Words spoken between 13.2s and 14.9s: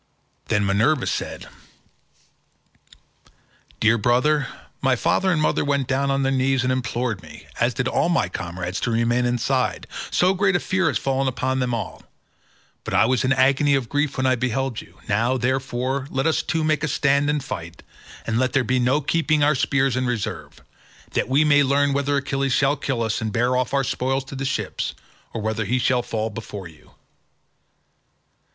in an agony of grief when I beheld